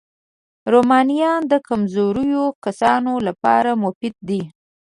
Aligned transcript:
رومیان 0.71 1.41
د 1.51 1.53
کمزوریو 1.67 2.45
کسانو 2.63 3.13
لپاره 3.27 3.71
مفید 3.83 4.15
دي 4.27 4.41